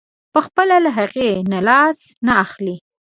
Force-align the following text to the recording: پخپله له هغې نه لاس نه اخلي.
پخپله 0.33 0.77
له 0.85 0.91
هغې 0.97 1.31
نه 1.51 1.59
لاس 1.67 1.99
نه 2.25 2.33
اخلي. 2.45 2.75